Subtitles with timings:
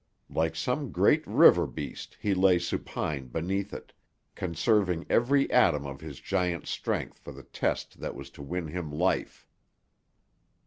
[0.31, 3.93] Like some great river beast he lay supine beneath it,
[4.33, 8.91] conserving every atom of his giant's strength for the test that was to win him
[8.91, 9.45] life.